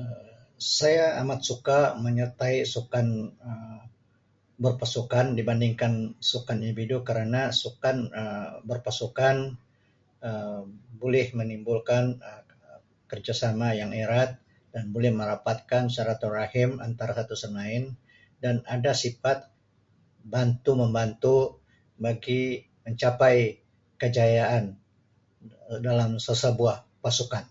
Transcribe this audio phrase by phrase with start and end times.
[0.00, 0.28] Um
[0.78, 3.06] Saya amat suka menyertai sukan
[3.48, 3.76] Um
[4.64, 5.94] berpasukan dibandingkan
[6.30, 9.36] sukan individu kerana sukan Um berpasukan
[10.28, 10.62] Um
[11.00, 12.42] bulih menimbulkan Um
[13.10, 14.30] kerjasama yang erat
[14.72, 17.84] dan boleh merapatkan silaturrahim antara satu sama lain
[18.42, 19.38] dan ada sifat
[20.34, 21.36] bantu membantu
[22.86, 23.36] mencapai
[24.00, 24.64] kejayaan
[25.86, 27.44] dalam sesebuah pasukan.